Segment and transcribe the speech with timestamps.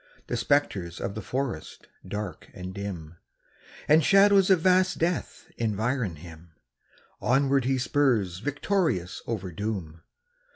[0.25, 3.17] The spectres of the forest, dark and dim,
[3.87, 6.53] And shadows of vast death environ him
[7.21, 10.01] Onward he spurs victorious over doom.